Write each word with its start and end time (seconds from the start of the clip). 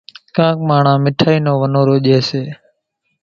ڪانڪ 0.35 0.57
ماڻۿان 0.67 0.97
مِٺائِي 1.03 1.37
نو 1.45 1.51
ونورو 1.61 1.95
ڄيَ 2.05 2.17
سي۔ 2.29 2.43